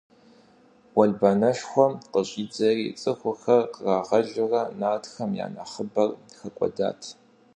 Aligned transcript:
Уэлбанэшхуэм 0.97 1.93
къыщӀидзэри, 2.11 2.87
цӀыхухэр 3.01 3.63
кърагъэлурэ 3.75 4.61
нартхэм 4.79 5.31
я 5.45 5.47
нэхъыбэр 5.55 6.09
хэкӀуэдат. 6.39 7.01